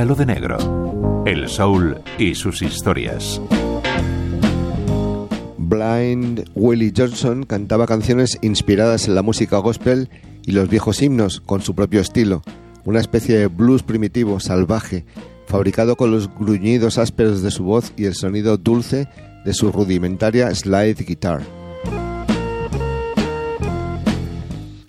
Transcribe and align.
De 0.00 0.24
negro. 0.24 1.24
El 1.26 1.46
soul 1.46 2.00
y 2.18 2.34
sus 2.34 2.62
historias. 2.62 3.38
Blind 5.58 6.48
Willie 6.54 6.90
Johnson 6.96 7.44
cantaba 7.44 7.86
canciones 7.86 8.38
inspiradas 8.40 9.08
en 9.08 9.14
la 9.14 9.20
música 9.20 9.58
gospel 9.58 10.08
y 10.46 10.52
los 10.52 10.70
viejos 10.70 11.02
himnos 11.02 11.42
con 11.42 11.60
su 11.60 11.74
propio 11.74 12.00
estilo, 12.00 12.40
una 12.86 12.98
especie 12.98 13.36
de 13.36 13.48
blues 13.48 13.82
primitivo, 13.82 14.40
salvaje, 14.40 15.04
fabricado 15.46 15.96
con 15.96 16.10
los 16.10 16.34
gruñidos 16.34 16.96
ásperos 16.96 17.42
de 17.42 17.50
su 17.50 17.64
voz 17.64 17.92
y 17.98 18.06
el 18.06 18.14
sonido 18.14 18.56
dulce 18.56 19.06
de 19.44 19.52
su 19.52 19.70
rudimentaria 19.70 20.52
slide 20.54 21.04
guitar. 21.04 21.59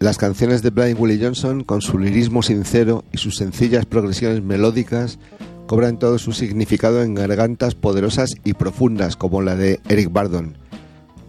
Las 0.00 0.16
canciones 0.16 0.62
de 0.62 0.70
Blind 0.70 0.98
Willie 0.98 1.22
Johnson, 1.22 1.62
con 1.62 1.82
su 1.82 1.98
lirismo 1.98 2.42
sincero 2.42 3.04
y 3.12 3.18
sus 3.18 3.36
sencillas 3.36 3.84
progresiones 3.84 4.42
melódicas, 4.42 5.18
cobran 5.66 5.98
todo 5.98 6.18
su 6.18 6.32
significado 6.32 7.02
en 7.02 7.14
gargantas 7.14 7.74
poderosas 7.74 8.30
y 8.42 8.54
profundas 8.54 9.14
como 9.16 9.42
la 9.42 9.56
de 9.56 9.78
Eric 9.90 10.10
Bardon. 10.10 10.56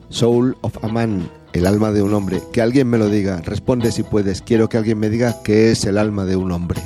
Soul 0.07 0.55
of 0.61 0.81
a 0.85 0.87
Man, 0.87 1.29
el 1.51 1.67
alma 1.67 1.91
de 1.91 2.01
un 2.01 2.13
hombre. 2.13 2.41
Que 2.53 2.61
alguien 2.61 2.87
me 2.87 2.97
lo 2.97 3.09
diga. 3.09 3.41
Responde 3.41 3.91
si 3.91 4.03
puedes. 4.03 4.41
Quiero 4.41 4.69
que 4.69 4.77
alguien 4.77 4.99
me 4.99 5.09
diga 5.09 5.43
qué 5.43 5.71
es 5.71 5.83
el 5.83 5.97
alma 5.97 6.23
de 6.23 6.37
un 6.37 6.53
hombre. 6.53 6.81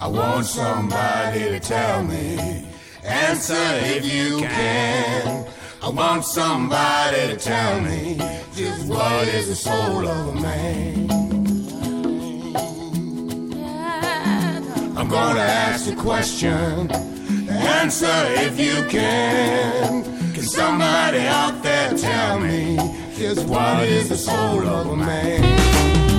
I 0.00 0.06
want 0.06 0.46
somebody 0.46 1.50
to 1.50 1.60
tell 1.60 2.02
me. 2.02 2.64
Answer 3.04 3.56
if 3.84 4.06
you 4.06 4.38
can. 4.40 5.55
I 5.86 5.88
want 5.88 6.24
somebody 6.24 7.28
to 7.28 7.36
tell 7.36 7.80
me 7.80 8.16
just 8.56 8.88
what 8.88 9.28
is 9.28 9.46
the 9.46 9.54
soul 9.54 10.08
of 10.08 10.36
a 10.36 10.40
man. 10.40 11.10
I'm 14.98 15.08
gonna 15.08 15.38
ask 15.38 15.88
a 15.88 15.94
question. 15.94 16.90
Answer 17.48 18.20
if 18.46 18.58
you 18.58 18.82
can. 18.88 20.02
Can 20.34 20.42
somebody 20.42 21.20
out 21.20 21.62
there 21.62 21.96
tell 21.96 22.40
me 22.40 22.76
just 23.16 23.46
what 23.46 23.84
is 23.84 24.08
the 24.08 24.16
soul 24.16 24.66
of 24.66 24.88
a 24.88 24.96
man? 24.96 26.15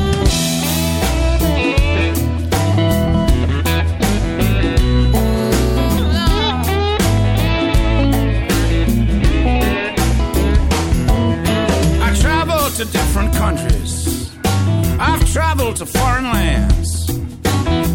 To 15.77 15.85
foreign 15.85 16.23
lands. 16.23 17.07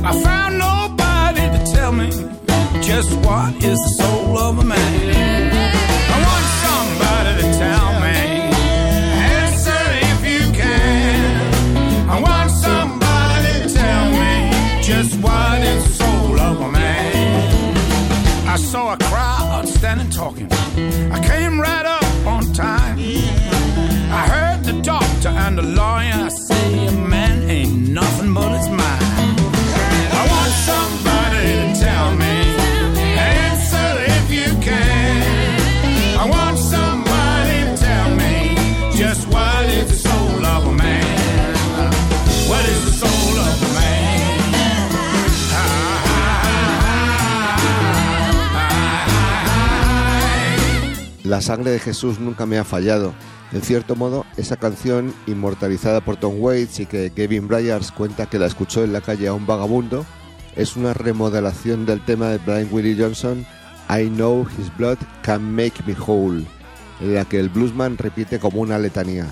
I 0.04 0.12
found 0.22 0.56
nobody 0.56 1.44
to 1.56 1.72
tell 1.74 1.90
me 1.90 2.10
just 2.80 3.10
what 3.26 3.56
is 3.56 3.78
the 3.86 3.92
soul 4.00 4.38
of 4.38 4.58
a 4.60 4.64
man. 4.64 5.52
I 6.14 6.16
want 6.28 6.46
somebody 6.64 7.30
to 7.42 7.46
tell 7.58 7.88
me. 8.04 8.18
Answer 9.34 9.84
if 10.10 10.20
you 10.32 10.52
can. 10.52 12.08
I 12.08 12.20
want 12.20 12.50
somebody 12.52 13.52
to 13.62 13.74
tell 13.74 14.04
me 14.20 14.82
just 14.82 15.20
what 15.20 15.58
is 15.62 15.82
the 15.84 16.04
soul 16.04 16.38
of 16.38 16.60
a 16.60 16.70
man. 16.70 17.76
I 18.46 18.56
saw 18.58 18.92
a 18.92 18.96
crowd 18.98 19.66
standing 19.66 20.10
talking. 20.10 20.48
I 21.10 21.18
came 21.26 21.60
right 21.60 21.81
La 51.32 51.40
sangre 51.40 51.70
de 51.70 51.78
Jesús 51.78 52.20
nunca 52.20 52.44
me 52.44 52.58
ha 52.58 52.62
fallado. 52.62 53.14
En 53.52 53.62
cierto 53.62 53.96
modo, 53.96 54.26
esa 54.36 54.58
canción, 54.58 55.14
inmortalizada 55.26 56.02
por 56.02 56.18
Tom 56.18 56.34
Waits 56.38 56.80
y 56.80 56.84
que 56.84 57.10
Kevin 57.10 57.48
Bryars 57.48 57.90
cuenta 57.90 58.26
que 58.26 58.38
la 58.38 58.44
escuchó 58.44 58.84
en 58.84 58.92
la 58.92 59.00
calle 59.00 59.28
a 59.28 59.32
un 59.32 59.46
vagabundo, 59.46 60.04
es 60.56 60.76
una 60.76 60.92
remodelación 60.92 61.86
del 61.86 62.04
tema 62.04 62.28
de 62.28 62.36
Brian 62.36 62.68
Willie 62.70 63.02
Johnson, 63.02 63.46
I 63.88 64.10
Know 64.10 64.46
His 64.58 64.76
Blood 64.76 64.98
Can 65.22 65.54
Make 65.54 65.82
Me 65.86 65.96
Whole, 65.98 66.44
en 67.00 67.14
la 67.14 67.24
que 67.24 67.40
el 67.40 67.48
bluesman 67.48 67.96
repite 67.96 68.38
como 68.38 68.60
una 68.60 68.78
letanía, 68.78 69.24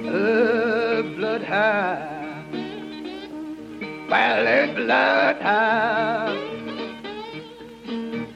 Uh, 0.04 1.02
bloodhound. 1.16 2.12
Well, 2.12 2.21
it's 4.62 4.74
bloodhound. 4.76 6.38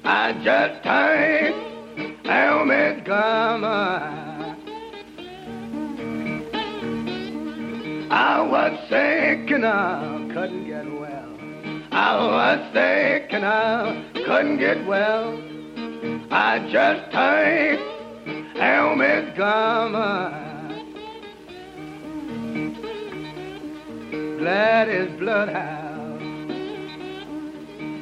I 0.04 0.32
just 0.42 0.82
turned 0.82 2.26
helmet 2.26 3.04
gummer. 3.04 4.56
I 8.10 8.40
was 8.42 8.78
sick 8.88 9.50
and 9.50 9.66
I 9.66 10.28
couldn't 10.32 10.66
get 10.66 10.86
well. 11.00 11.38
I 11.92 12.16
was 12.16 12.60
sick 12.72 13.28
and 13.30 13.44
I 13.44 14.04
couldn't 14.14 14.58
get 14.58 14.84
well. 14.86 15.38
I 16.30 16.58
just 16.72 17.12
turned 17.12 18.58
helmet. 18.58 19.36
Blood 24.38 24.88
is 24.88 25.18
bloodhound. 25.18 25.95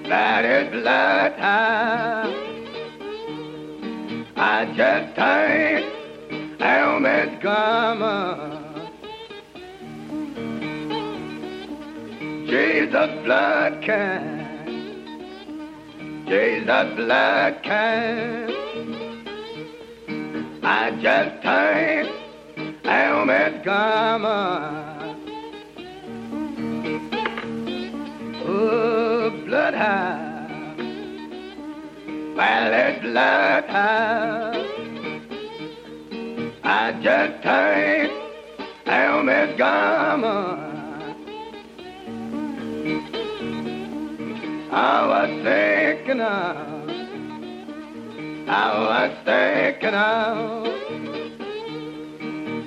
Blood 0.05 0.45
is 0.45 0.71
bloodhound. 0.71 2.35
I 4.37 4.67
just 4.77 5.17
turned 5.17 6.61
Helmet 6.61 7.41
Garmer. 7.41 8.55
Jesus 12.47 13.25
blood 13.25 13.83
can, 13.83 14.67
Jesus 16.29 16.95
blood 16.97 17.63
can. 17.63 18.51
I 20.63 20.91
just 21.01 21.43
thank 21.43 22.09
Helmet 22.85 23.65
Garmer. 23.65 24.94
Oh, 29.75 29.77
blood 29.77 29.81
high, 29.81 30.47
violet 32.37 33.03
blood. 33.03 33.65
I 36.63 36.93
just 37.03 37.43
thank 37.43 38.13
Helmet 38.87 39.57
Garmer. 39.59 40.61
I 44.71 45.07
was 45.07 45.31
thinking 45.43 46.21
of, 46.21 46.91
I 48.49 48.79
was 48.79 49.13
thinking 49.25 49.95
of, 49.95 50.67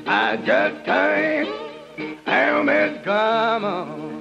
I 0.08 0.38
just 0.46 0.86
turned 0.86 1.50
Helmet 2.26 3.04
Garmer. 3.06 4.17